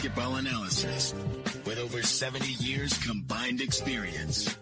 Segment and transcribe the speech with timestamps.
[0.00, 1.14] basketball analysis
[1.66, 4.56] with over 70 years combined experience.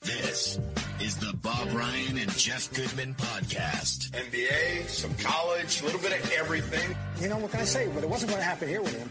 [0.00, 0.58] This
[1.00, 4.10] is the Bob Ryan and Jeff Goodman podcast.
[4.10, 6.96] NBA, some college, a little bit of everything.
[7.20, 7.88] You know, what can I say?
[7.94, 9.08] But it wasn't going to happen here with him.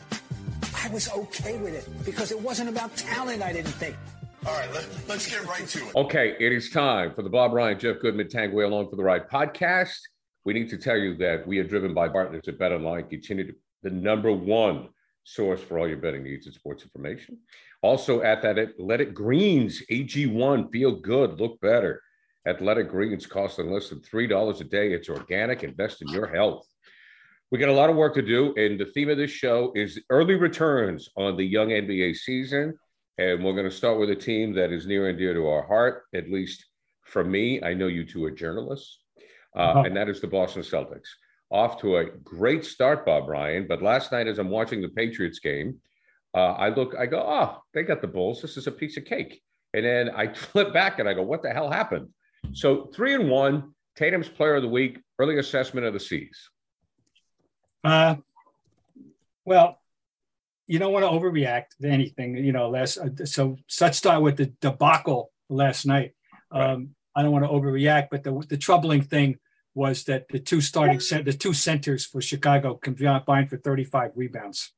[0.75, 3.95] I was okay with it because it wasn't about talent, I didn't think.
[4.45, 5.95] All right, let, us get right to it.
[5.95, 9.29] Okay, it is time for the Bob Ryan, Jeff Goodman, Tanguay Along for the Ride
[9.29, 9.99] podcast.
[10.43, 13.55] We need to tell you that we are driven by partners at BetOnline, continue to
[13.83, 14.89] the number one
[15.33, 17.37] source for all your betting needs and sports information.
[17.81, 22.01] Also at that Athletic Greens, AG1, feel good, look better.
[22.47, 24.93] Athletic Greens costing less than $3 a day.
[24.93, 26.67] It's organic, invest in your health.
[27.51, 29.99] We got a lot of work to do, and the theme of this show is
[30.09, 32.77] early returns on the young NBA season.
[33.17, 35.67] And we're going to start with a team that is near and dear to our
[35.67, 36.65] heart, at least
[37.03, 37.61] for me.
[37.61, 38.99] I know you two are journalists,
[39.55, 39.83] uh, uh-huh.
[39.85, 41.09] and that is the Boston Celtics.
[41.51, 43.67] Off to a great start, Bob Ryan.
[43.67, 45.79] But last night, as I'm watching the Patriots game,
[46.33, 48.41] uh, I look, I go, oh, they got the Bulls.
[48.41, 49.41] This is a piece of cake.
[49.73, 52.07] And then I flip back and I go, what the hell happened?
[52.53, 56.49] So three and one, Tatum's player of the week, early assessment of the C's.
[57.83, 58.15] Uh,
[59.45, 59.79] well,
[60.67, 62.69] you don't want to overreact to anything, you know.
[62.69, 66.13] Last uh, so such start with the debacle last night.
[66.53, 66.71] Right.
[66.71, 69.37] Um, I don't want to overreact, but the the troubling thing
[69.73, 74.71] was that the two starting set, the two centers for Chicago combined for 35 rebounds,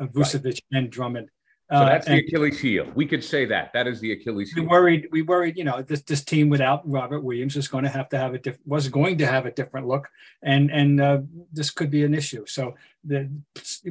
[0.00, 0.60] uh, Vucevic right.
[0.72, 1.30] and Drummond.
[1.70, 2.86] So that's uh, the Achilles heel.
[2.94, 3.72] We could say that.
[3.72, 4.62] That is the Achilles heel.
[4.62, 5.08] We worried.
[5.10, 5.56] We worried.
[5.56, 8.38] You know, this this team without Robert Williams is going to have to have a
[8.38, 10.08] diff- was going to have a different look,
[10.42, 11.18] and and uh,
[11.52, 12.46] this could be an issue.
[12.46, 13.28] So the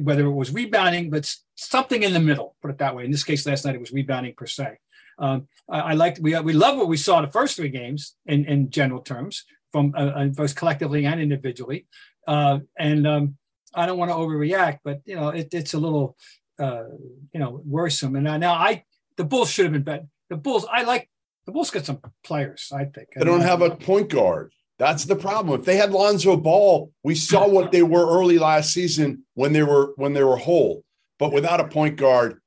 [0.00, 2.56] whether it was rebounding, but something in the middle.
[2.62, 3.04] Put it that way.
[3.04, 4.78] In this case, last night it was rebounding per se.
[5.18, 6.18] Um, I, I liked.
[6.18, 9.44] We we love what we saw the first three games in in general terms
[9.76, 11.86] from uh, uh both collectively and individually,
[12.26, 13.06] uh, and.
[13.06, 13.36] Um,
[13.78, 16.16] I don't want to overreact, but you know, it, it's a little
[16.58, 16.84] uh,
[17.32, 18.16] you know, worrisome.
[18.16, 18.84] And now I,
[19.16, 20.06] the Bulls should have been better.
[20.30, 21.08] The Bulls, I like
[21.44, 22.70] the Bulls got some players.
[22.72, 24.52] I think they don't have a point guard.
[24.78, 25.60] That's the problem.
[25.60, 29.62] If they had Lonzo Ball, we saw what they were early last season when they
[29.62, 30.82] were when they were whole.
[31.18, 32.40] But without a point guard,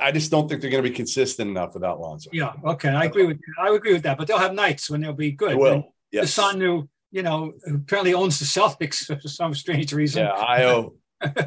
[0.00, 2.30] I just don't think they're going to be consistent enough without Lonzo.
[2.32, 4.16] Yeah, okay, I agree with I agree with that.
[4.16, 5.50] But they'll have nights when they'll be good.
[5.50, 5.94] They will.
[6.12, 6.24] Yes.
[6.24, 10.24] The son who you know apparently owns the Celtics for some strange reason.
[10.24, 10.92] Yeah, Ayo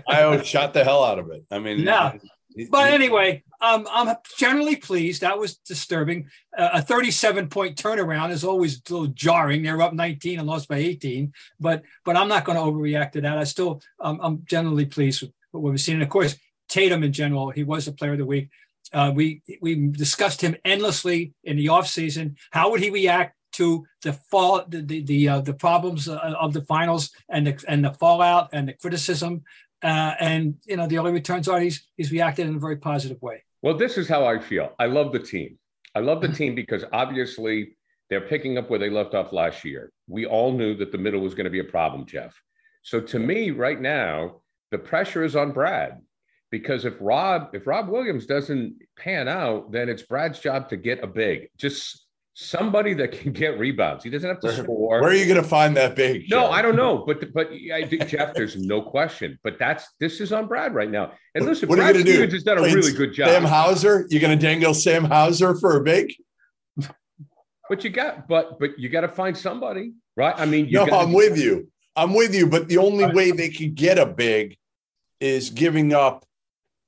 [0.07, 1.45] I shot the hell out of it.
[1.51, 2.13] I mean, yeah.
[2.71, 5.21] But anyway, um, I'm generally pleased.
[5.21, 6.29] That was disturbing.
[6.57, 9.61] Uh, a 37 point turnaround is always a little jarring.
[9.61, 13.21] They're up 19 and lost by 18, but but I'm not going to overreact to
[13.21, 13.37] that.
[13.37, 15.95] I still um, I'm generally pleased with what we've seen.
[15.95, 16.35] And of course,
[16.69, 18.49] Tatum in general, he was the player of the week.
[18.93, 22.35] Uh, we we discussed him endlessly in the offseason.
[22.51, 26.53] How would he react to the fall, the the the, uh, the problems uh, of
[26.53, 29.43] the finals and the and the fallout and the criticism
[29.85, 33.21] uh, and you know, the early returns are he's he's reacted in a very positive
[33.21, 33.43] way.
[33.61, 34.73] Well, this is how I feel.
[34.79, 35.59] I love the team.
[35.93, 37.77] I love the team because obviously
[38.09, 39.91] they're picking up where they left off last year.
[40.07, 42.39] We all knew that the middle was going to be a problem, Jeff.
[42.81, 44.41] So to me, right now,
[44.71, 46.01] the pressure is on Brad
[46.49, 51.03] because if Rob if Rob Williams doesn't pan out, then it's Brad's job to get
[51.03, 51.49] a big.
[51.57, 52.04] Just
[52.35, 54.03] somebody that can get rebounds.
[54.03, 55.01] He doesn't have to where, score.
[55.01, 56.29] Where are you going to find that big?
[56.29, 59.39] No, I don't know, but but I think Jeff, there's no question.
[59.43, 61.13] But that's this is on Brad right now.
[61.33, 62.35] And listen, what Brad are you Stevens do?
[62.35, 63.29] has done a really good job.
[63.29, 66.13] Sam Hauser, you're going to dangle Sam Hauser for a big.
[67.67, 70.35] But you got, but but you got to find somebody, right?
[70.37, 71.71] I mean, no, I'm with you.
[71.95, 72.47] I'm with you.
[72.47, 74.57] But the only way they could get a big
[75.19, 76.25] is giving up.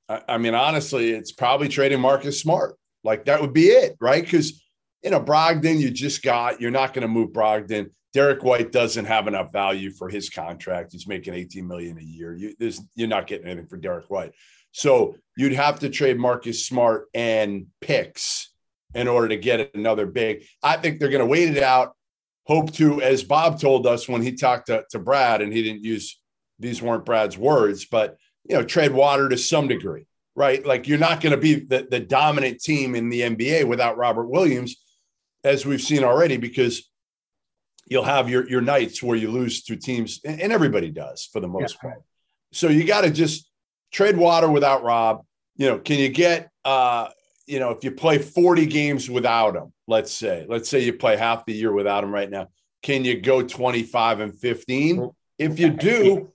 [0.08, 2.76] I, I mean, honestly, it's probably trading Marcus Smart.
[3.02, 4.22] Like that would be it, right?
[4.22, 4.62] Because
[5.02, 7.90] you know, Brogdon, you just got, you're not going to move Brogdon.
[8.14, 10.92] Derrick White doesn't have enough value for his contract.
[10.92, 12.34] He's making 18 million a year.
[12.34, 12.54] You,
[12.94, 14.32] you're not getting anything for Derrick White.
[14.72, 18.52] So you'd have to trade Marcus Smart and picks
[18.94, 20.44] in order to get another big.
[20.62, 21.94] I think they're going to wait it out.
[22.44, 25.84] Hope to, as Bob told us when he talked to, to Brad, and he didn't
[25.84, 26.18] use
[26.58, 30.64] these weren't Brad's words, but you know, trade water to some degree, right?
[30.64, 34.28] Like you're not going to be the, the dominant team in the NBA without Robert
[34.28, 34.76] Williams
[35.48, 36.88] as we've seen already, because
[37.86, 41.48] you'll have your your nights where you lose to teams, and everybody does for the
[41.48, 41.90] most yeah.
[41.90, 42.02] part.
[42.52, 43.50] So you got to just
[43.92, 45.24] trade water without Rob.
[45.56, 47.08] You know, can you get uh,
[47.48, 51.16] you know, if you play 40 games without him, let's say, let's say you play
[51.16, 52.48] half the year without him right now,
[52.82, 55.10] can you go 25 and 15?
[55.38, 56.30] If you do,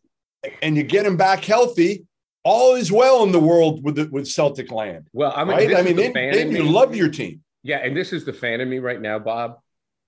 [0.61, 2.05] and you get him back healthy,
[2.43, 5.07] all is well in the world with the, with Celtic land.
[5.13, 5.75] Well, I mean, right?
[5.75, 7.42] I mean, then, then you love your team.
[7.63, 9.59] Yeah, and this is the fan of me right now, Bob.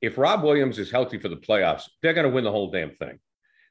[0.02, 2.92] If Rob Williams is healthy for the playoffs, they're going to win the whole damn
[2.92, 3.20] thing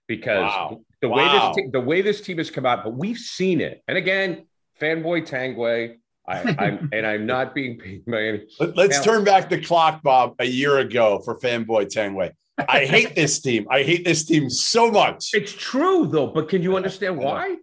[0.06, 0.80] because wow.
[1.00, 1.16] the wow.
[1.16, 3.82] way this te- the way this team has come out, but we've seen it.
[3.88, 4.46] And again,
[4.80, 5.96] fanboy Tanguay.
[6.26, 8.46] I, I'm and I'm not being paid by any.
[8.58, 12.32] Let, us turn back the clock, Bob, a year ago for fanboy Tanguay.
[12.68, 13.66] I hate this team.
[13.70, 15.30] I hate this team so much.
[15.34, 17.56] It's true though, but can you understand why?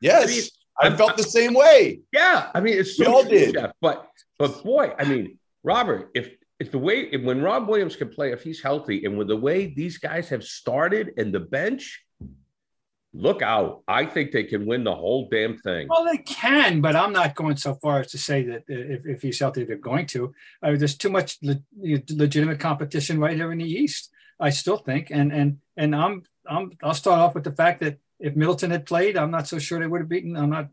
[0.00, 0.50] Yes,
[0.80, 2.00] I, mean, I felt the same way.
[2.12, 3.54] Yeah, I mean it's so we all did.
[3.54, 7.96] Jeff, but but boy, I mean Robert, if if the way if, when Rob Williams
[7.96, 11.40] can play, if he's healthy, and with the way these guys have started and the
[11.40, 12.04] bench,
[13.12, 13.82] look out.
[13.88, 15.88] I think they can win the whole damn thing.
[15.88, 19.22] Well, they can, but I'm not going so far as to say that if, if
[19.22, 20.34] he's healthy, they're going to.
[20.62, 21.62] Uh, there's too much le-
[22.10, 24.10] legitimate competition right here in the East.
[24.38, 27.98] I still think, and and and I'm I'm I'll start off with the fact that
[28.20, 30.36] if Middleton had played, I'm not so sure they would have beaten.
[30.36, 30.68] I'm not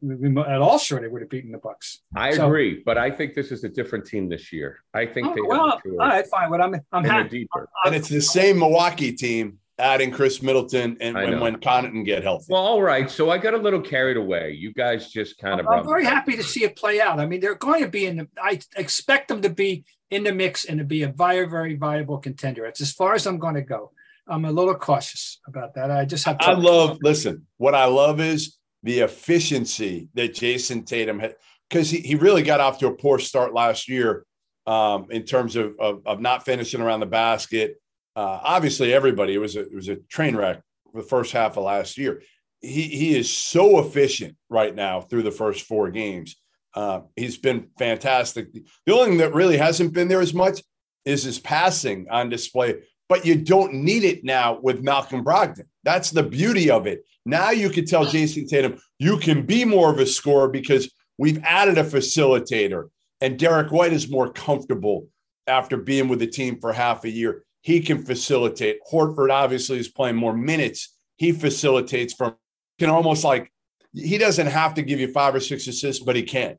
[0.48, 2.02] at all sure they would have beaten the Bucks.
[2.16, 4.84] I so, agree, but I think this is a different team this year.
[4.94, 6.50] I think oh, they well, all right, fine.
[6.50, 7.48] What I'm I'm happy.
[7.86, 12.46] And it's the same Milwaukee team adding Khris Middleton and when, when Connaughton get healthy.
[12.50, 13.10] Well, all right.
[13.10, 14.52] So I got a little carried away.
[14.52, 15.68] You guys just kind of.
[15.68, 17.20] I'm very happy to see it play out.
[17.20, 18.28] I mean, they're going to be in the.
[18.42, 22.20] I expect them to be in the mix and to be a very, very viable
[22.20, 22.66] contender.
[22.66, 23.92] It's as far as I'm going to go.
[24.32, 25.92] I'm a little cautious about that.
[25.92, 26.38] I just have.
[26.40, 26.98] To- I love.
[27.02, 31.36] Listen, what I love is the efficiency that Jayson Tatum had
[31.70, 34.26] because he, he really got off to a poor start last year
[34.66, 37.78] um, in terms of, of, of not finishing around the basket
[38.16, 40.62] uh, obviously everybody it was a, it was a train wreck
[40.94, 42.22] the first half of last year.
[42.60, 46.36] He he is so efficient right now through the first four games.
[46.74, 48.54] Uh, he's been fantastic.
[48.86, 50.62] The only thing that really hasn't been there as much
[51.04, 52.82] is his passing on display,
[53.12, 55.66] but you don't need it now with Malcolm Brogdon.
[55.84, 57.06] That's the beauty of it.
[57.26, 61.44] Now you can tell Jayson Tatum you can be more of a scorer because we've
[61.44, 65.10] added a facilitator, and Derrick White is more comfortable
[65.46, 68.80] after being with the team for half a year he can facilitate.
[68.92, 70.98] Horford obviously is playing more minutes.
[71.18, 72.36] He facilitates from
[72.80, 73.52] can almost like
[73.94, 76.58] he doesn't have to give you five or six assists, but he can.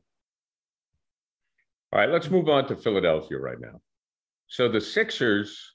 [1.91, 3.81] All right, let's move on to Philadelphia right now.
[4.47, 5.72] So the Sixers,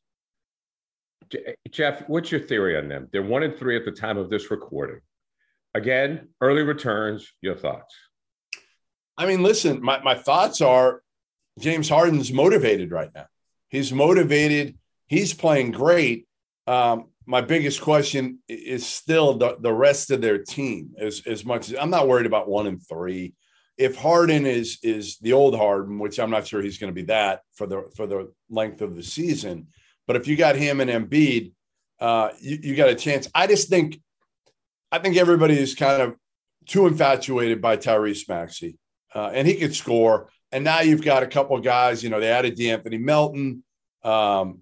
[1.70, 3.08] Jeff, what's your theory on them?
[3.12, 5.00] They're one and three at the time of this recording.
[5.74, 7.32] Again, early returns.
[7.40, 7.94] Your thoughts?
[9.16, 11.02] I mean, listen, my, my thoughts are
[11.58, 13.26] James Harden's motivated right now.
[13.68, 14.78] He's motivated
[15.08, 16.26] he's playing great.
[16.66, 20.90] Um, my biggest question is still the, the rest of their team.
[20.98, 23.34] As as much as I'm not worried about one and three.
[23.76, 27.06] If Harden is is the old Harden, which I'm not sure he's going to be
[27.06, 29.68] that for the for the length of the season,
[30.08, 31.52] but if you got him and Embiid,
[32.00, 33.28] uh, you, you got a chance.
[33.34, 34.00] I just think,
[34.90, 36.16] I think everybody is kind of
[36.66, 38.78] too infatuated by Tyrese Maxey,
[39.14, 40.30] uh, and he could score.
[40.50, 42.02] And now you've got a couple of guys.
[42.02, 43.62] You know, they added De'Anthony Melton.
[44.02, 44.60] Um,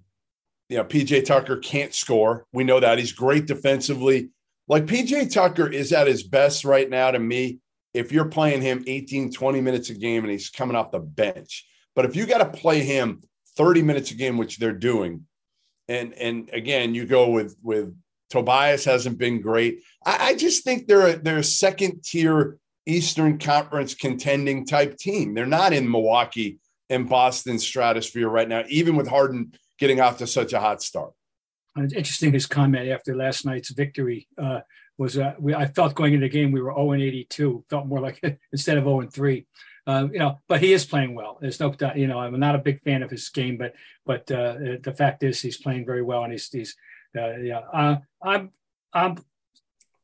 [0.68, 2.44] you know, PJ Tucker can't score.
[2.52, 4.30] We know that he's great defensively.
[4.66, 7.60] Like PJ Tucker is at his best right now to me
[7.94, 11.66] if you're playing him 18, 20 minutes a game and he's coming off the bench.
[11.94, 13.22] But if you got to play him
[13.56, 15.26] 30 minutes a game, which they're doing,
[15.88, 17.94] and and again, you go with with
[18.30, 19.82] Tobias hasn't been great.
[20.04, 25.34] I, I just think they're a, they're a second tier Eastern Conference contending type team.
[25.34, 30.26] They're not in Milwaukee and Boston stratosphere right now, even with Harden getting off to
[30.26, 31.12] such a hot start.
[31.76, 34.60] Interesting his comment after last night's victory uh,
[34.96, 37.86] was uh, we, I felt going into the game we were 0 and 82, felt
[37.86, 38.20] more like
[38.52, 39.46] instead of 0 and 3.
[39.86, 41.38] Uh, you know, but he is playing well.
[41.40, 41.74] There's no.
[41.94, 43.74] You know, I'm not a big fan of his game, but
[44.04, 46.76] but uh, the fact is he's playing very well, and he's he's
[47.16, 47.60] uh, yeah.
[47.72, 48.50] Uh, I'm
[48.92, 49.24] I'm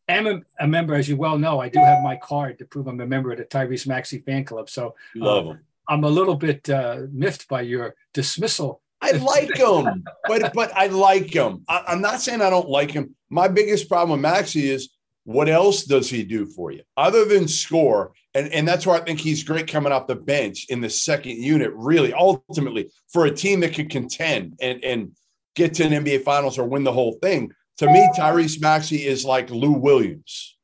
[0.08, 1.60] am a, a, member, as you well know.
[1.60, 4.44] I do have my card to prove I'm a member of the Tyrese Maxey fan
[4.44, 4.70] club.
[4.70, 5.60] So love him.
[5.88, 6.68] I'm a little bit
[7.10, 11.64] miffed by your dismissal I like him, but but I like him.
[11.68, 13.16] I, am not saying I don't like him.
[13.28, 14.90] My biggest problem with Maxey is
[15.24, 18.12] what else does he do for you other than score?
[18.34, 21.36] And and that's why I think he's great coming off the bench in the second
[21.36, 21.70] unit.
[21.74, 25.12] Really, ultimately, for a team that could contend and and
[25.54, 27.52] get to an NBA Finals or win the whole thing.
[27.78, 30.56] To me, Tyrese Maxey is like Lou Williams.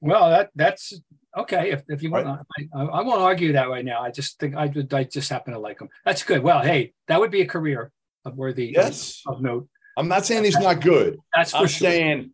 [0.00, 1.00] Well, that that's
[1.36, 2.68] okay, if, if you want, right.
[2.74, 4.02] I, I, won't argue that right now.
[4.02, 5.88] I just think I, I just happen to like him.
[6.04, 6.42] That's good.
[6.42, 7.92] Well, hey, that would be a career
[8.24, 9.22] of worthy yes.
[9.26, 9.68] of, of note.
[9.96, 11.18] I'm not saying he's not good.
[11.34, 11.90] That's for I'm sure.
[11.90, 12.30] saying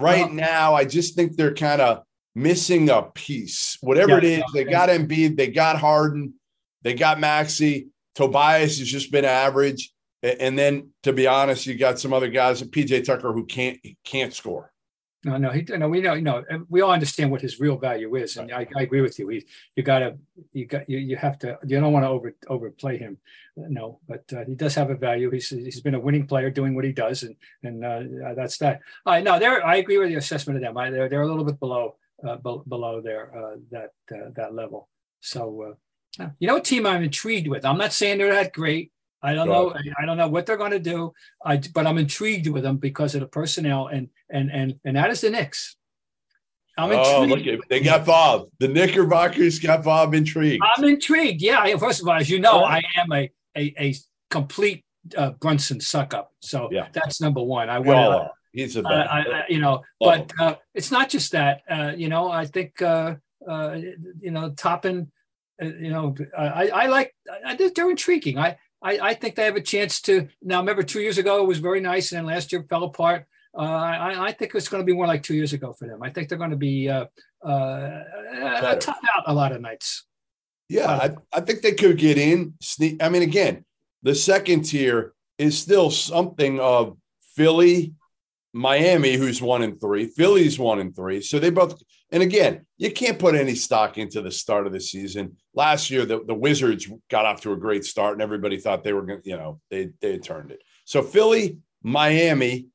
[0.00, 2.02] right well, now, I just think they're kind of
[2.34, 3.76] missing a piece.
[3.80, 6.34] Whatever yeah, it is, they got Embiid, they got Harden,
[6.82, 7.88] they got Maxey.
[8.14, 9.92] Tobias has just been average.
[10.22, 14.34] And then, to be honest, you got some other guys, PJ Tucker, who can't can't
[14.34, 14.72] score.
[15.24, 15.88] No, no, he, no.
[15.88, 18.82] We know, you know, we all understand what his real value is, and I, I
[18.82, 19.26] agree with you.
[19.28, 19.44] He,
[19.74, 20.16] you gotta,
[20.52, 21.58] you got, you, you have to.
[21.66, 23.18] You don't want to over overplay him,
[23.56, 23.98] no.
[24.08, 25.28] But uh, he does have a value.
[25.30, 27.34] He's he's been a winning player doing what he does, and
[27.64, 28.80] and uh, that's that.
[29.06, 29.66] I know there.
[29.66, 30.78] I agree with the assessment of them.
[30.78, 34.54] I, they're they're a little bit below uh, be- below there uh, that uh, that
[34.54, 34.88] level.
[35.20, 35.74] So
[36.20, 37.64] uh, you know, a team I'm intrigued with.
[37.64, 38.92] I'm not saying they're that great.
[39.22, 39.74] I don't know.
[40.00, 41.12] I don't know what they're going to do.
[41.44, 45.10] I, but I'm intrigued with them because of the personnel, and and and and that
[45.10, 45.76] is the Knicks.
[46.76, 47.58] I'm oh, intrigued.
[47.58, 48.48] look, they got Bob.
[48.60, 50.62] The Knickerbockers got Bob intrigued.
[50.76, 51.42] I'm intrigued.
[51.42, 51.76] Yeah.
[51.76, 53.94] First of all, as you know, I am a a, a
[54.30, 54.84] complete
[55.16, 56.32] uh, Brunson suck up.
[56.40, 56.88] So yeah.
[56.92, 57.68] that's number one.
[57.68, 58.30] I want.
[58.52, 61.62] He's a uh, I, you know, Love but uh, it's not just that.
[61.68, 63.76] Uh, you know, I think uh, uh,
[64.20, 65.10] you know Toppin.
[65.60, 67.14] Uh, you know, I, I like.
[67.44, 68.38] I, they're intriguing.
[68.38, 70.28] I, I I think they have a chance to.
[70.42, 73.26] Now, remember, two years ago it was very nice, and then last year fell apart.
[73.56, 76.02] Uh, I, I think it's going to be more like two years ago for them.
[76.02, 77.06] I think they're going to be uh,
[77.44, 80.04] uh, tough out a lot of nights.
[80.68, 82.54] Yeah, I, I think they could get in.
[82.60, 83.02] Sneak.
[83.02, 83.64] I mean, again,
[84.02, 86.98] the second tier is still something of
[87.34, 87.94] Philly,
[88.52, 91.20] Miami, who's one and three, Philly's one and three.
[91.22, 94.80] So they both, and again, you can't put any stock into the start of the
[94.80, 95.36] season.
[95.54, 98.92] Last year, the, the Wizards got off to a great start, and everybody thought they
[98.92, 100.62] were going to, you know, they, they had turned it.
[100.84, 102.66] So Philly, Miami,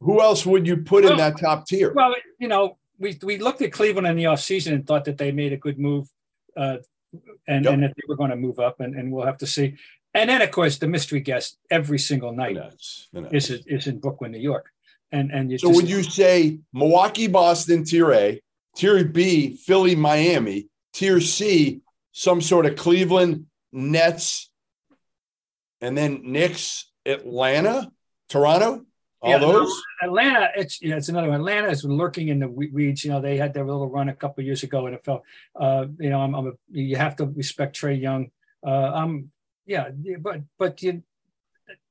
[0.00, 1.92] who else would you put well, in that top tier?
[1.92, 5.30] Well, you know, we, we looked at Cleveland in the offseason and thought that they
[5.30, 6.08] made a good move
[6.56, 6.78] uh,
[7.46, 7.74] and, yep.
[7.74, 9.76] and that they were going to move up, and, and we'll have to see.
[10.14, 12.56] And then, of course, the mystery guest every single night
[13.32, 14.70] is is in Brooklyn, New York.
[15.14, 18.42] And and so just, would you say Milwaukee, Boston, tier A,
[18.74, 24.50] tier B, Philly, Miami, tier C, some sort of Cleveland, Nets,
[25.80, 27.92] and then Knicks, Atlanta,
[28.28, 28.84] Toronto?
[29.22, 29.72] All yeah, those?
[30.02, 31.38] Atlanta, it's yeah, it's another one.
[31.38, 33.04] Atlanta has been lurking in the weeds.
[33.04, 35.22] You know, they had their little run a couple years ago, and it felt.
[35.54, 38.32] Uh, you know, I'm, I'm a, you have to respect Trae Young.
[38.66, 39.30] Uh, I'm
[39.64, 41.04] yeah, but but you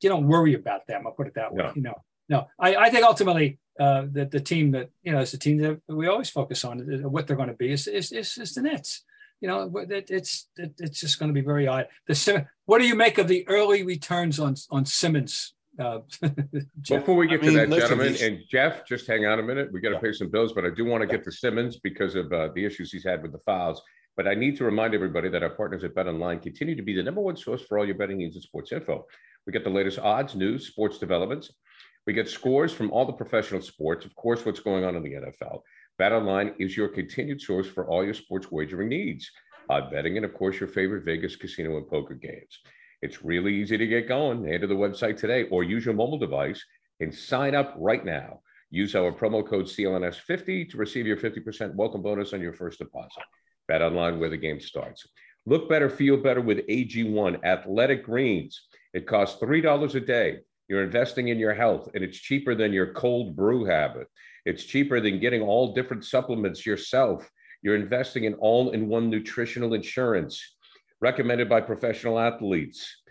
[0.02, 1.08] you don't worry about them.
[1.08, 1.64] I'll put it that way.
[1.64, 1.72] No.
[1.76, 5.32] You know, no, I, I think ultimately uh, that the team that you know is
[5.32, 6.80] the team that we always focus on
[7.12, 9.04] what they're going to be is is, is, is the Nets.
[9.42, 11.88] You know, it, it's it, it's just going to be very odd.
[12.08, 15.54] The what do you make of the early returns on on Simmons?
[15.80, 16.00] Uh,
[16.88, 19.72] Before we get I to mean, that, gentlemen, and Jeff, just hang on a minute.
[19.74, 20.02] We got to yeah.
[20.02, 22.64] pay some bills, but I do want to get to Simmons because of uh, the
[22.64, 23.82] issues he's had with the fouls.
[24.16, 26.96] But I need to remind everybody that our partners at Bet Online continue to be
[26.96, 29.08] the number one source for all your betting needs and sports info.
[29.48, 31.52] We get the latest odds, news, sports developments.
[32.06, 35.14] We get scores from all the professional sports, of course, what's going on in the
[35.14, 35.62] NFL.
[35.98, 39.32] Bet Online is your continued source for all your sports wagering needs,
[39.70, 42.60] odd betting, and of course, your favorite Vegas casino and poker games.
[43.02, 44.46] It's really easy to get going.
[44.46, 46.62] Head to the website today or use your mobile device
[47.00, 48.42] and sign up right now.
[48.70, 53.24] Use our promo code CLNS50 to receive your 50% welcome bonus on your first deposit.
[53.70, 55.08] Bet online where the game starts.
[55.46, 58.68] Look better, feel better with AG1 Athletic Greens.
[58.94, 60.40] It costs $3 a day.
[60.68, 64.08] You're investing in your health, and it's cheaper than your cold brew habit.
[64.46, 67.30] It's cheaper than getting all different supplements yourself.
[67.62, 70.42] You're investing in all in one nutritional insurance
[71.02, 73.02] recommended by professional athletes.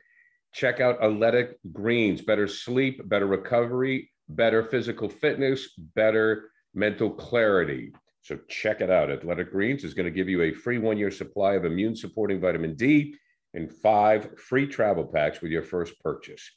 [0.54, 7.92] Check out Athletic Greens, better sleep, better recovery, better physical fitness, better mental clarity.
[8.22, 9.10] So check it out.
[9.10, 12.40] Athletic Greens is going to give you a free one year supply of immune supporting
[12.40, 13.14] vitamin D
[13.54, 16.50] and five free travel packs with your first purchase.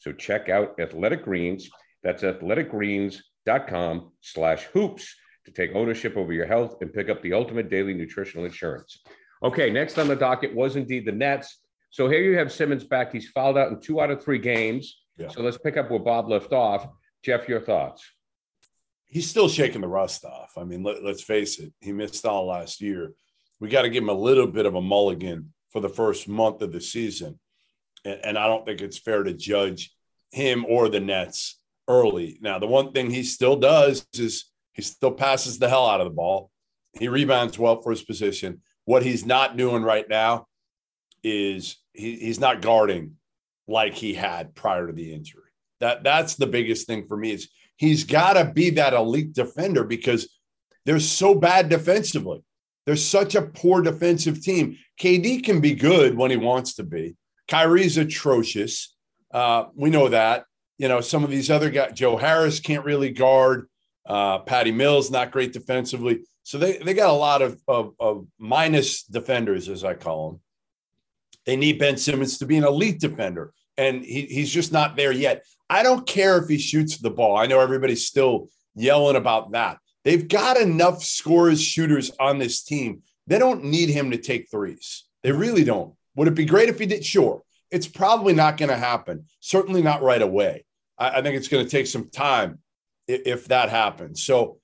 [0.00, 1.70] So check out Athletic Greens.
[2.02, 5.14] That's athleticgreens.com slash hoops
[5.44, 8.98] to take ownership over your health and pick up the ultimate daily nutritional insurance.
[9.42, 11.60] Okay, next on the docket was indeed the Nets.
[11.90, 13.12] So here you have Simmons back.
[13.12, 14.98] He's fouled out in two out of three games.
[15.16, 15.28] Yeah.
[15.28, 16.86] So let's pick up where Bob left off.
[17.22, 18.04] Jeff, your thoughts?
[19.10, 20.52] he's still shaking the rust off.
[20.56, 23.12] I mean, let, us face it, he missed all last year.
[23.58, 26.62] We got to give him a little bit of a mulligan for the first month
[26.62, 27.38] of the season.
[28.04, 29.94] And, I don't think it's fair to judge
[30.32, 32.38] him or the Nets early.
[32.40, 36.06] Now, the one thing he still does is he still passes the hell out of
[36.06, 36.50] the ball.
[36.98, 38.62] He rebounds well for his position.
[38.84, 40.46] What he's not doing right now
[41.22, 43.16] is he, he's not guarding
[43.68, 45.42] like he had prior to the injury.
[45.80, 49.84] That that's the biggest thing for me is he's got to be that elite defender
[49.84, 50.28] because
[50.84, 52.42] they're so bad defensively.
[52.86, 54.76] They're such a poor defensive team.
[55.00, 57.16] KD can be good when he wants to be.
[57.50, 58.94] Kyrie's atrocious.
[59.32, 60.44] Uh, we know that.
[60.78, 63.68] You know, some of these other guys, Joe Harris can't really guard.
[64.06, 66.20] Uh, Patty Mills, not great defensively.
[66.42, 70.40] So they, they got a lot of, of, of minus defenders, as I call them.
[71.44, 75.12] They need Ben Simmons to be an elite defender, and he, he's just not there
[75.12, 75.44] yet.
[75.68, 77.36] I don't care if he shoots the ball.
[77.36, 79.78] I know everybody's still yelling about that.
[80.04, 83.02] They've got enough scorers, shooters on this team.
[83.26, 85.04] They don't need him to take threes.
[85.22, 85.94] They really don't.
[86.20, 87.02] Would it be great if he did?
[87.02, 87.42] Sure.
[87.70, 89.24] It's probably not going to happen.
[89.40, 90.66] Certainly not right away.
[90.98, 92.58] I, I think it's going to take some time
[93.08, 94.22] if, if that happens.
[94.22, 94.58] So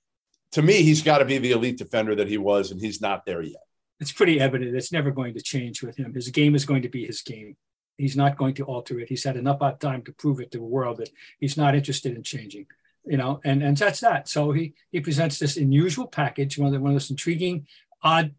[0.52, 3.24] to me, he's got to be the elite defender that he was, and he's not
[3.24, 3.62] there yet.
[4.00, 4.76] It's pretty evident.
[4.76, 6.12] It's never going to change with him.
[6.12, 7.56] His game is going to be his game.
[7.96, 9.08] He's not going to alter it.
[9.08, 11.08] He's had enough time to prove it to the world that
[11.40, 12.66] he's not interested in changing.
[13.06, 14.28] You know, and and that's that.
[14.28, 17.66] So he he presents this unusual package, one of the one of those intriguing,
[18.02, 18.34] odd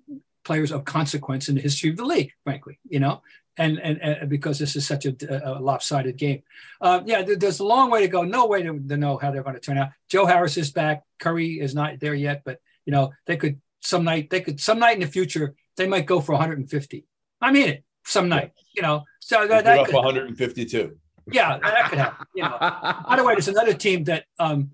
[0.47, 2.79] players of consequence in the history of the league, frankly.
[2.87, 3.21] You know,
[3.57, 5.13] and, and, and, because this is such a,
[5.43, 6.41] a lopsided game.
[6.79, 8.23] Uh, yeah, there's a long way to go.
[8.23, 9.89] No way to, to, know how they're going to turn out.
[10.09, 11.03] Joe Harris is back.
[11.19, 14.79] Kyrie is not there yet, but you know they could some night they could some
[14.79, 17.05] night in the future they might go for 150.
[17.41, 18.53] I mean it some night.
[18.73, 20.97] You know, so that, that could, 152.
[21.31, 22.25] Yeah, that could happen.
[22.35, 22.57] You know.
[23.09, 24.71] By the way, there's another team that um,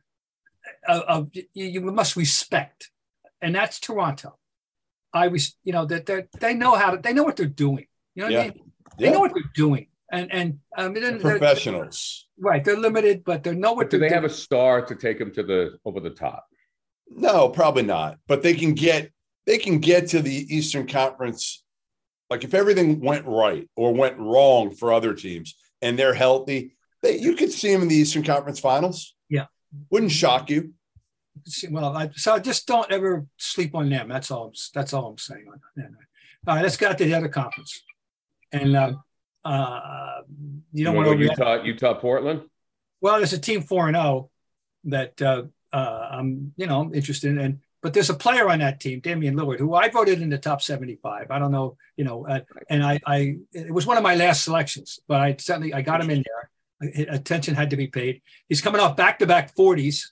[0.87, 2.91] uh, uh, you, you must respect,
[3.41, 4.37] and that's Toronto.
[5.13, 7.86] I was, you know, that they they know how to, they know what they're doing.
[8.15, 8.39] You know what yeah.
[8.39, 8.72] I mean?
[8.98, 9.12] They yeah.
[9.12, 12.27] know what they're doing, and and um, I mean, they're, professionals.
[12.38, 13.86] They're, right, they're limited, but they know what.
[13.86, 14.22] But do they doing.
[14.22, 16.46] have a star to take them to the over the top?
[17.10, 18.17] No, probably not.
[18.27, 19.12] But they can get
[19.46, 21.63] they can get to the Eastern Conference.
[22.29, 27.20] Like if everything went right or went wrong for other teams and they're healthy, they,
[27.20, 29.13] you could see them in the Eastern Conference Finals.
[29.29, 29.46] Yeah,
[29.91, 30.74] wouldn't shock you.
[31.69, 34.09] Well, I, so just don't ever sleep on them.
[34.09, 34.53] That's all.
[34.73, 35.45] That's all I'm saying.
[35.47, 37.83] All right, let's get to the other conference.
[38.51, 38.93] And uh,
[39.43, 40.21] uh,
[40.71, 41.65] you don't want to Utah, that.
[41.65, 42.41] Utah, Portland.
[43.01, 44.29] Well, there's a team four and zero oh
[44.85, 48.59] that uh, uh, I'm you know I'm interested in, and but there's a player on
[48.59, 51.29] that team, Damian Lillard, who I voted in the top 75.
[51.29, 54.45] I don't know, you know, uh, and I, I, it was one of my last
[54.45, 57.07] selections, but I certainly I got him in there.
[57.09, 58.21] Attention had to be paid.
[58.47, 60.11] He's coming off back-to-back 40s.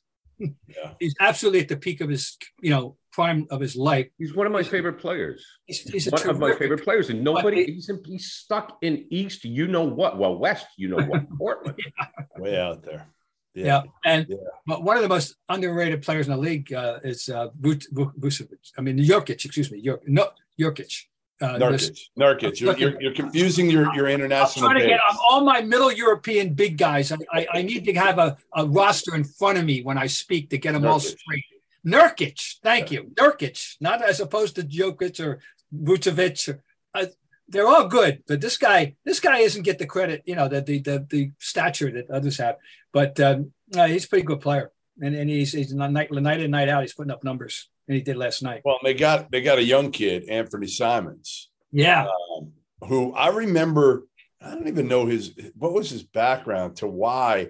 [0.67, 0.93] Yeah.
[1.00, 4.07] He's absolutely at the peak of his, you know, prime of his life.
[4.17, 5.45] He's one of my favorite players.
[5.65, 7.65] He's, he's one of my favorite players, and nobody.
[7.65, 9.43] he's, he's stuck in East.
[9.43, 10.17] You know what?
[10.17, 10.67] Well, West.
[10.77, 11.29] You know what?
[11.38, 11.77] Portland.
[11.77, 12.05] yeah.
[12.38, 13.07] Way out there.
[13.53, 13.65] Yeah.
[13.65, 13.81] yeah.
[14.05, 14.38] And yeah.
[14.65, 18.72] but one of the most underrated players in the league uh, is uh, Vucevic.
[18.77, 19.46] I mean, Jokic.
[19.46, 21.05] Excuse me, Jok, no, Jokic.
[21.41, 21.99] Uh, Nurkic.
[22.19, 22.59] Nurkic.
[22.59, 24.65] You're, you're, you're, confusing your, your international.
[24.65, 27.11] I'm trying to get I'm all my Middle European big guys.
[27.11, 30.05] I, I, I, need to have a, a roster in front of me when I
[30.05, 30.91] speak to get them Nurkic.
[30.91, 31.45] all straight.
[31.85, 33.11] Nurkic, thank you.
[33.15, 35.39] Nurkic, not as opposed to Jokic or
[35.75, 36.59] Vucevic.
[36.93, 37.05] Uh,
[37.47, 40.61] they're all good, but this guy, this guy isn't get the credit, you know, the
[40.61, 42.57] the the, the stature that others have.
[42.93, 46.51] But um, uh, he's a pretty good player, and, and he's he's night night in
[46.51, 46.83] night out.
[46.83, 48.61] He's putting up numbers, and he did last night.
[48.63, 51.50] Well, they got they got a young kid, Anthony Simons.
[51.72, 52.51] Yeah, um,
[52.87, 54.05] who I remember.
[54.44, 57.50] I don't even know his what was his background to why,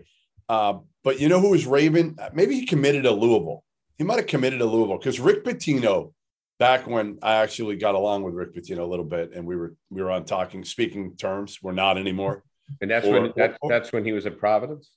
[0.49, 2.17] uh, but you know who was Raven?
[2.33, 3.63] Maybe he committed to Louisville
[4.01, 6.11] he might have committed to Louisville because Rick Pitino,
[6.57, 9.75] back when I actually got along with Rick Pitino a little bit, and we were
[9.91, 11.59] we were on talking speaking terms.
[11.61, 12.43] We're not anymore.
[12.81, 14.89] And that's or, when that, or, that's when he was at Providence.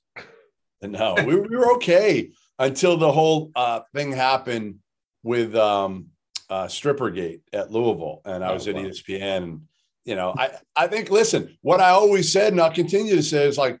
[0.81, 4.77] No, we, we were okay until the whole uh, thing happened
[5.25, 6.05] with um,
[6.51, 8.83] uh, Strippergate at Louisville, and I oh, was oh, at wow.
[8.83, 9.37] ESPN.
[9.37, 9.61] And,
[10.05, 13.47] you know, I I think listen, what I always said, and I'll continue to say
[13.47, 13.79] is like,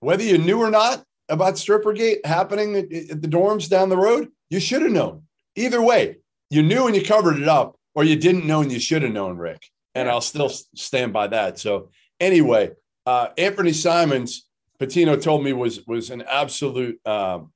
[0.00, 4.28] whether you knew or not about Strippergate happening at, at the dorms down the road,
[4.50, 5.22] you should have known.
[5.54, 6.16] Either way,
[6.50, 9.12] you knew and you covered it up, or you didn't know and you should have
[9.12, 9.70] known, Rick.
[9.94, 11.60] And I'll still stand by that.
[11.60, 12.72] So anyway,
[13.06, 14.46] uh, Anthony Simons,
[14.80, 17.52] Pitino told me was was an absolute um,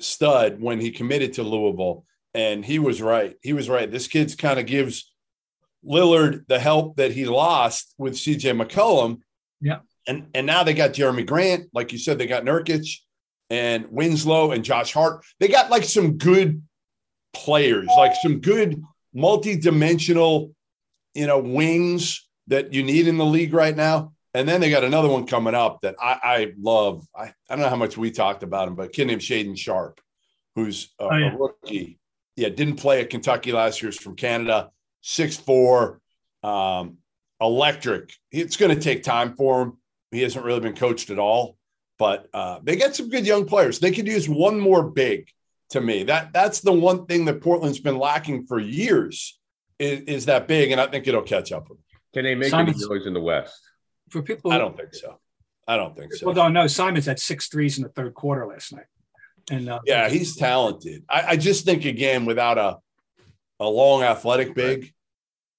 [0.00, 2.04] stud when he committed to Louisville,
[2.36, 3.34] and he was right.
[3.42, 3.90] He was right.
[3.90, 5.10] This kid's kind of gives
[5.84, 9.20] Lillard the help that he lost with CJ McCollum.
[9.60, 9.78] Yeah.
[10.06, 12.86] And and now they got Jerami Grant, like you said, they got Nurkic
[13.48, 15.24] and Winslow and Josh Hart.
[15.40, 16.62] They got like some good
[17.32, 18.82] players, like some good
[19.14, 20.54] multi-dimensional,
[21.14, 24.12] you know, wings that you need in the league right now.
[24.34, 27.06] And then they got another one coming up that I, I love.
[27.16, 29.56] I, I don't know how much we talked about him, but a kid named Shaedon
[29.56, 30.00] Sharpe,
[30.54, 31.32] who's a, oh, yeah.
[31.32, 31.98] a rookie.
[32.36, 33.90] Yeah, didn't play at Kentucky last year.
[33.90, 34.70] He's from Canada,
[35.00, 36.00] six four,
[36.42, 36.98] um,
[37.40, 38.12] electric.
[38.30, 39.78] It's going to take time for him.
[40.10, 41.56] He hasn't really been coached at all.
[41.98, 43.78] But uh, they get some good young players.
[43.78, 45.30] They could use one more big
[45.70, 46.02] to me.
[46.04, 49.38] That that's the one thing that Portland's been lacking for years
[49.78, 51.84] is, is that big, and I think it'll catch up with them.
[52.12, 53.58] Can they make Simons, any noise in the West?
[54.10, 55.18] For people, I don't think so.
[55.66, 56.26] I don't think so.
[56.26, 56.66] Well, don't know.
[56.66, 58.86] Simons had six threes in the third quarter last night,
[59.50, 61.04] and uh, yeah, he's talented.
[61.08, 62.78] I, I, just think again, without a
[63.60, 64.92] a long athletic big,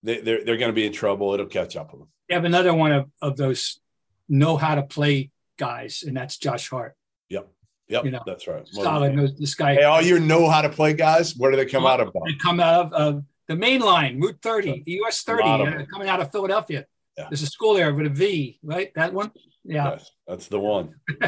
[0.03, 1.33] they, they're they're going to be in trouble.
[1.33, 2.09] It'll catch up with them.
[2.29, 3.79] You have another one of, of those
[4.27, 6.95] know how to play guys, and that's Josh Hart.
[7.29, 7.49] Yep.
[7.87, 8.05] Yep.
[8.05, 8.67] You know, that's right.
[8.67, 9.37] Solid.
[9.37, 9.75] This guy.
[9.75, 11.35] Hey, all you know how to play guys.
[11.35, 12.11] Where do they come out of?
[12.25, 16.19] They come out of uh, the main line, Route 30, US 30, uh, coming out
[16.19, 16.85] of Philadelphia.
[17.17, 17.27] Yeah.
[17.29, 18.91] There's a school there with a V, right?
[18.95, 19.31] That one?
[19.63, 19.91] Yeah.
[19.91, 20.95] Yes, that's the one.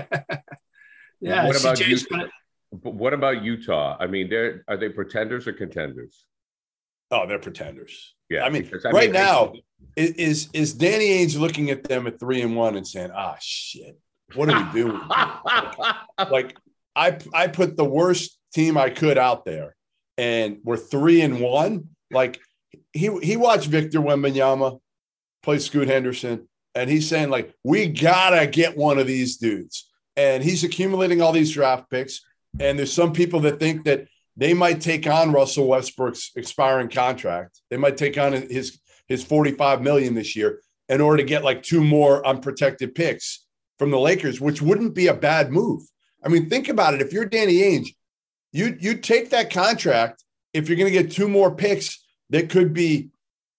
[1.20, 1.48] yeah.
[1.48, 2.30] What about, Utah, gonna...
[2.72, 3.98] But what about Utah?
[4.00, 6.26] I mean, they're are they pretenders or contenders?
[7.12, 8.16] Oh, they're pretenders.
[8.30, 9.54] Yeah, I mean, because, I right mean, now,
[9.96, 13.98] is is Danny Ainge looking at them at three and one and saying, "Ah, shit,
[14.36, 15.02] what are we do?"
[16.32, 16.56] like,
[16.96, 19.76] I I put the worst team I could out there,
[20.18, 21.90] and we're three and one.
[22.12, 22.40] Like,
[22.94, 24.80] he he watched Victor Wembanyama
[25.42, 30.44] play Scoot Henderson, and he's saying like, "We gotta get one of these dudes," and
[30.44, 32.22] he's accumulating all these draft picks.
[32.60, 37.62] And there's some people that think that they might take on Russell Westbrook's expiring contract.
[37.70, 41.64] They might take on his his 45 million this year in order to get like
[41.64, 43.46] two more unprotected picks
[43.78, 45.82] from the Lakers, which wouldn't be a bad move.
[46.24, 47.02] I mean, think about it.
[47.02, 47.96] If you're Danny Ainge,
[48.52, 52.74] you you take that contract if you're going to get two more picks that could
[52.74, 53.10] be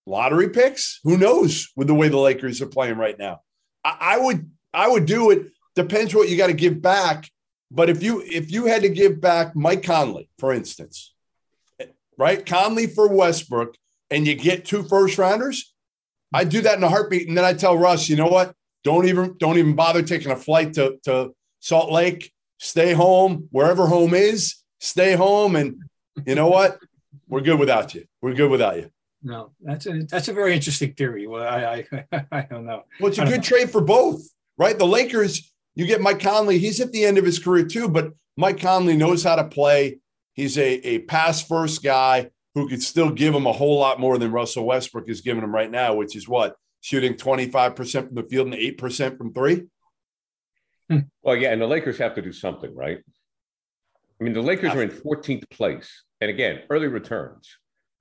[0.06, 1.00] lottery picks.
[1.04, 3.40] Who knows with the way the Lakers are playing right now?
[3.84, 5.46] I, I would I would do it.
[5.74, 7.30] Depends what you got to give back.
[7.70, 11.14] But if you if you had to give back Mike Conley, for instance,
[12.18, 12.44] right?
[12.44, 13.76] Conley for Westbrook,
[14.10, 15.72] and you get two first rounders,
[16.32, 17.28] I'd do that in a heartbeat.
[17.28, 18.54] And then I tell Russ, you know what?
[18.82, 22.32] Don't even don't even bother taking a flight to, to Salt Lake.
[22.58, 25.56] Stay home, wherever home is, stay home.
[25.56, 25.82] And
[26.26, 26.78] you know what?
[27.28, 28.04] We're good without you.
[28.20, 28.90] We're good without you.
[29.22, 31.26] No, that's a that's a very interesting theory.
[31.26, 32.84] Well, I I, I don't know.
[32.98, 34.22] Well, it's a good trade for both,
[34.56, 34.78] right?
[34.78, 36.58] The Lakers, you get Mike Conley.
[36.58, 39.98] He's at the end of his career too, but Mike Conley knows how to play.
[40.34, 44.18] He's a, a pass first guy who could still give him a whole lot more
[44.18, 46.56] than Russell Westbrook is giving him right now, which is what?
[46.80, 49.64] Shooting 25% from the field and 8% from three?
[50.88, 50.98] Hmm.
[51.22, 52.98] Well, yeah, and the Lakers have to do something, right?
[54.20, 57.48] I mean, the Lakers are in 14th place, and again, early returns.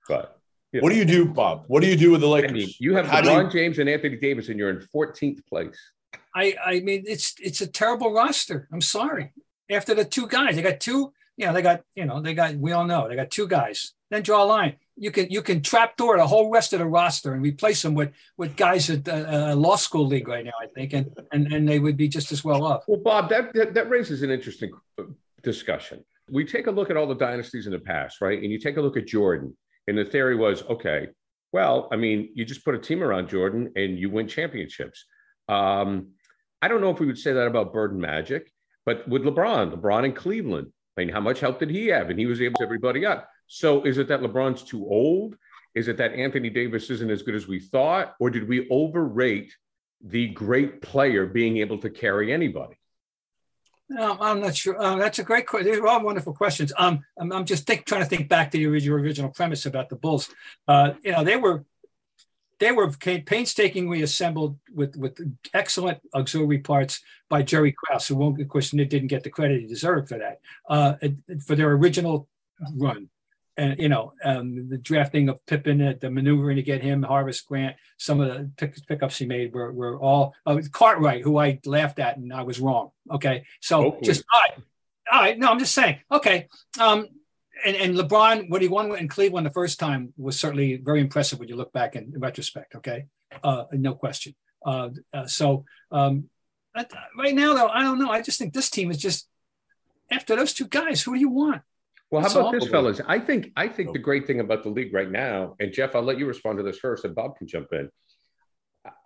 [0.08, 0.38] But
[0.72, 1.64] you What do you do, Bob?
[1.68, 2.52] What do you do with the I Lakers?
[2.52, 5.78] mean, you have LeBron you- James and Anthony Davis, and you're in 14th place.
[6.34, 8.68] I I mean it's it's a terrible roster.
[8.72, 9.32] I'm sorry.
[9.70, 11.12] After the two guys, they got two.
[11.36, 13.92] You know, they got you know they got we all know they got two guys.
[14.10, 14.76] Then draw a line.
[14.96, 18.12] You can you can trapdoor the whole rest of the roster and replace them with
[18.36, 19.12] with guys at uh,
[19.52, 20.52] uh, law school league right now.
[20.60, 22.84] I think and and and they would be just as well off.
[22.88, 25.04] Well, Bob, that, that that raises an interesting uh,
[25.42, 26.04] discussion.
[26.28, 28.40] We take a look at all the dynasties in the past, right?
[28.40, 29.56] And you take a look at Jordan,
[29.88, 31.08] and the theory was, okay,
[31.52, 35.04] well, I mean, you just put a team around Jordan and you win championships.
[35.48, 36.10] Um,
[36.62, 38.52] I don't know if we would say that about Bird and Magic,
[38.84, 42.10] but with LeBron, LeBron in Cleveland, I mean, how much help did he have?
[42.10, 43.28] And he was able to everybody up.
[43.46, 45.36] So is it that LeBron's too old?
[45.74, 48.14] Is it that Anthony Davis isn't as good as we thought?
[48.20, 49.54] Or did we overrate
[50.02, 52.76] the great player being able to carry anybody?
[53.98, 54.80] Um, I'm not sure.
[54.80, 55.70] Um, that's a great question.
[55.70, 56.72] These are all wonderful questions.
[56.78, 59.88] Um, I'm, I'm just think, trying to think back to your, your original premise about
[59.88, 60.28] the Bulls.
[60.68, 61.64] Uh, you know, they were
[62.60, 65.18] they were painstakingly assembled with with
[65.54, 69.66] excellent auxiliary parts by Jerry Krause, who won't, of course, didn't get the credit he
[69.66, 70.94] deserved for that uh,
[71.46, 72.28] for their original
[72.76, 73.08] run.
[73.56, 77.40] And you know, um, the drafting of Pippin, uh, the maneuvering to get him, Horace
[77.40, 81.60] Grant, some of the pick, pickups he made were, were all uh, Cartwright, who I
[81.64, 82.90] laughed at and I was wrong.
[83.10, 84.04] Okay, so Hopefully.
[84.04, 84.64] just all right,
[85.12, 85.38] all right.
[85.38, 85.98] No, I'm just saying.
[86.12, 86.46] Okay,
[86.78, 87.08] um,
[87.64, 91.38] and, and LeBron, when he won in Cleveland the first time, was certainly very impressive
[91.38, 92.74] when you look back in retrospect.
[92.76, 93.06] Okay,
[93.42, 94.34] uh, no question.
[94.64, 96.28] Uh, uh, so um,
[97.16, 98.10] right now, though, I don't know.
[98.10, 99.28] I just think this team is just
[100.10, 101.02] after those two guys.
[101.02, 101.62] Who do you want?
[102.10, 103.00] Well, how about this, fellas?
[103.06, 106.02] I think I think the great thing about the league right now, and Jeff, I'll
[106.02, 107.88] let you respond to this first, and Bob can jump in.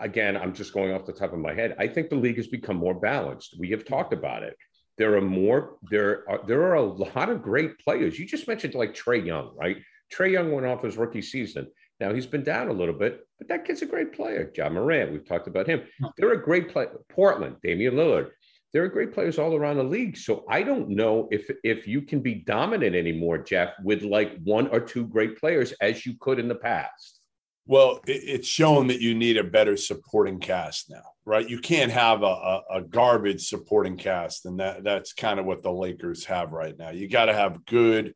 [0.00, 1.76] Again, I'm just going off the top of my head.
[1.78, 3.56] I think the league has become more balanced.
[3.58, 4.56] We have talked about it.
[4.96, 5.76] There are more.
[5.90, 8.18] There are there are a lot of great players.
[8.18, 9.78] You just mentioned like Trae Young, right?
[10.12, 11.66] Trae Young went off his rookie season.
[12.00, 14.52] Now he's been down a little bit, but that kid's a great player.
[14.56, 15.82] Ja Morant, we've talked about him.
[16.00, 16.06] Hmm.
[16.16, 16.98] They're a great player.
[17.08, 18.30] Portland, Damian Lillard.
[18.72, 20.16] There are great players all around the league.
[20.16, 24.68] So I don't know if if you can be dominant anymore, Jeff, with like one
[24.68, 27.20] or two great players as you could in the past.
[27.66, 31.48] Well, it, it's shown that you need a better supporting cast now, right?
[31.48, 35.62] You can't have a, a, a garbage supporting cast, and that that's kind of what
[35.62, 36.90] the Lakers have right now.
[36.90, 38.14] You got to have good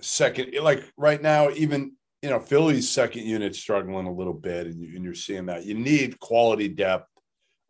[0.00, 4.80] second, like right now, even you know Philly's second unit struggling a little bit, and,
[4.80, 5.64] you, you're seeing that.
[5.64, 7.08] You need quality depth,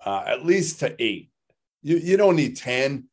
[0.05, 1.31] uh, at least to eight.
[1.83, 3.05] You you don't need ten,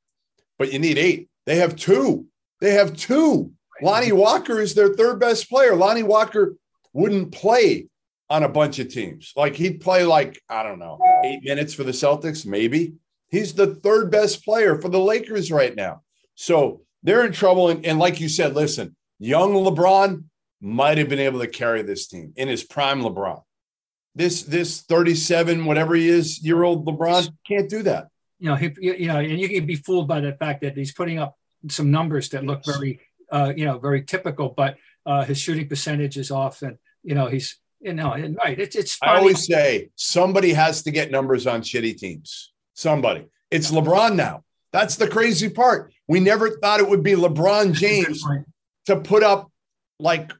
[0.58, 1.30] but you need eight.
[1.46, 2.28] They have two.
[2.62, 3.52] They have two.
[3.82, 5.76] Lonnie Walker is their third best player.
[5.76, 6.56] Lonnie Walker
[6.94, 7.90] wouldn't play
[8.30, 9.34] on a bunch of teams.
[9.36, 12.94] Like he'd play like, I don't know, eight minutes for the Celtics, maybe.
[13.30, 16.02] He's the third best player for the Lakers right now.
[16.36, 17.70] So they're in trouble.
[17.70, 20.24] And, and like you said, listen, young LeBron
[20.62, 23.42] might have been able to carry this team in his prime LeBron.
[24.16, 28.08] This this 37, whatever he is, year old LeBron can't do that.
[28.40, 30.94] You know, he, you know, and you can be fooled by the fact that he's
[30.94, 31.38] putting up
[31.70, 33.00] some numbers that look very,
[33.32, 37.28] uh, you know, very typical, but uh, his shooting percentage is off, and you know
[37.28, 38.60] he's you know and right.
[38.60, 38.98] It's it's.
[39.02, 42.52] I always say somebody has to get numbers on shitty teams.
[42.74, 43.28] Somebody.
[43.52, 44.44] It's LeBron now.
[44.74, 45.94] That's the crazy part.
[46.08, 48.26] We never thought it would be LeBron James
[48.88, 49.52] to put up
[50.00, 50.34] like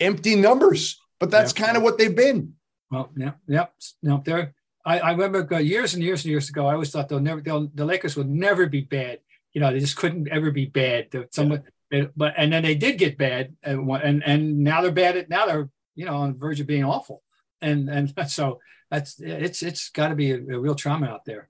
[0.00, 1.66] empty numbers, but that's yeah.
[1.66, 2.54] kind of what they've been.
[2.90, 4.54] Well, yeah, yep, no, they're.
[4.86, 6.66] I, I remember years and years and years ago.
[6.66, 9.18] I always thought they'll never, they'll, the Lakers would never be bad.
[9.54, 11.08] You know, they just couldn't ever be bad.
[11.30, 12.06] Someone, yeah.
[12.16, 15.16] but and then they did get bad, and and and now they're bad.
[15.16, 17.22] At, now they're you know on the verge of being awful,
[17.60, 21.48] and and so that's it's it's got to be a, a real trauma out there.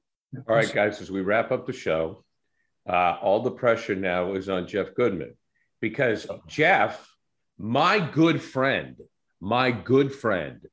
[0.49, 2.25] All right, guys, as we wrap up the show,
[2.89, 5.35] uh, all the pressure now is on Jeff Goodman
[5.81, 7.15] because Jeff,
[7.59, 8.97] my good friend,
[9.41, 10.67] my good friend,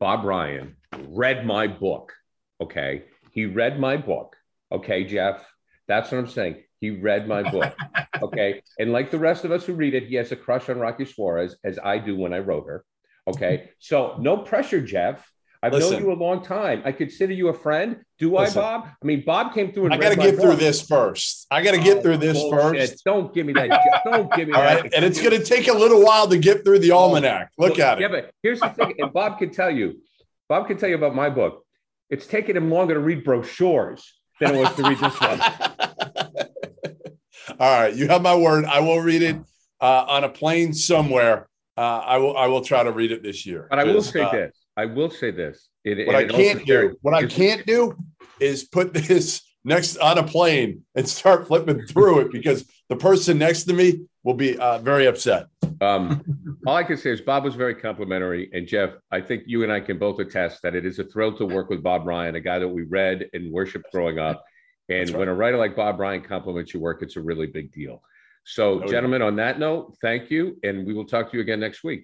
[0.00, 0.76] Bob Ryan,
[1.08, 2.14] read my book.
[2.60, 3.04] Okay.
[3.32, 4.36] He read my book.
[4.72, 5.46] Okay, Jeff.
[5.86, 6.62] That's what I'm saying.
[6.80, 7.74] He read my book.
[8.20, 8.62] Okay.
[8.80, 11.04] and like the rest of us who read it, he has a crush on Rocky
[11.04, 12.84] Suarez, as I do when I wrote her.
[13.28, 13.70] Okay.
[13.78, 15.30] So no pressure, Jeff.
[15.62, 16.82] I've Listen, known you a long time.
[16.84, 18.00] I consider you a friend.
[18.18, 18.88] Do Listen, I, Bob?
[19.02, 19.86] I mean, Bob came through.
[19.86, 21.46] And I got to get through this first.
[21.50, 22.90] I got to get oh, through this bullshit.
[22.90, 23.04] first.
[23.04, 24.02] Don't give me that.
[24.04, 24.82] Don't give me All that.
[24.82, 24.92] Right.
[24.94, 27.50] And it's going to take a little while to get through the almanac.
[27.58, 28.02] Look at it.
[28.02, 28.94] Yeah, but here's the thing.
[28.98, 30.00] And Bob can tell you.
[30.48, 31.64] Bob can tell you about my book.
[32.08, 35.40] It's taken him longer to read brochures than it was to read this one.
[37.60, 38.64] All right, you have my word.
[38.64, 39.36] I will read it
[39.80, 41.48] uh, on a plane somewhere.
[41.78, 42.36] Uh, I will.
[42.36, 43.68] I will try to read it this year.
[43.70, 45.68] But I will say uh, this I will say this.
[45.84, 47.96] It, what I can't do, what I can't do,
[48.40, 53.38] is put this next on a plane and start flipping through it because the person
[53.38, 55.46] next to me will be uh, very upset.
[55.80, 56.22] Um,
[56.66, 59.72] all I can say is Bob was very complimentary, and Jeff, I think you and
[59.72, 62.40] I can both attest that it is a thrill to work with Bob Ryan, a
[62.40, 64.44] guy that we read and worshipped growing up.
[64.88, 65.18] And right.
[65.18, 68.02] when a writer like Bob Ryan compliments your work, it's a really big deal.
[68.50, 71.60] So, oh, gentlemen, on that note, thank you, and we will talk to you again
[71.60, 71.96] next week.